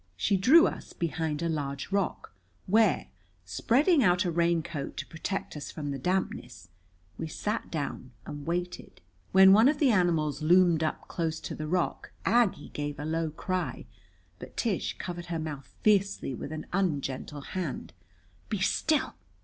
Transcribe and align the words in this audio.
She 0.17 0.35
drew 0.35 0.65
us 0.65 0.93
behind 0.93 1.43
a 1.43 1.47
large 1.47 1.91
rock, 1.91 2.33
where, 2.65 3.09
spreading 3.45 4.03
out 4.03 4.25
a 4.25 4.31
raincoat 4.31 4.97
to 4.97 5.05
protect 5.05 5.55
us 5.55 5.69
from 5.69 5.91
the 5.91 5.99
dampness, 5.99 6.69
we 7.19 7.27
sat 7.27 7.69
down 7.69 8.09
and 8.25 8.47
waited. 8.47 9.01
When 9.31 9.53
one 9.53 9.69
of 9.69 9.77
the 9.77 9.91
animals 9.91 10.41
loomed 10.41 10.83
up 10.83 11.07
close 11.07 11.39
to 11.41 11.53
the 11.53 11.67
rock 11.67 12.11
Aggie 12.25 12.69
gave 12.69 12.97
a 12.99 13.05
low 13.05 13.29
cry, 13.29 13.85
but 14.39 14.57
Tish 14.57 14.97
covered 14.97 15.27
her 15.27 15.37
mouth 15.37 15.71
fiercely 15.83 16.33
with 16.33 16.51
an 16.51 16.65
ungentle 16.73 17.41
hand. 17.53 17.93
"Be 18.49 18.57
still!" 18.57 19.13